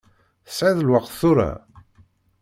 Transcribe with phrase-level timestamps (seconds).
[0.47, 1.51] Tesɛiḍ lweqt tura?